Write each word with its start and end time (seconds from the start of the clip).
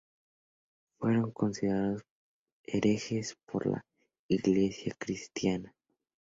Fueron 0.97 1.29
considerados 1.29 2.01
herejes 2.63 3.37
por 3.45 3.67
la 3.67 3.85
Iglesia 4.29 4.95
cristiana. 4.97 5.75